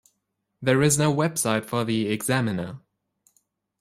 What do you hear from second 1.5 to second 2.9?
for the "Examiner".